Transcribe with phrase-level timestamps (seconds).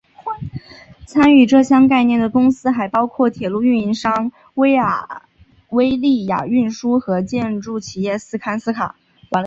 [1.05, 4.71] 参与这项概念的公司还包括铁路运营商威
[5.95, 8.95] 立雅运输和建筑企业斯堪斯卡。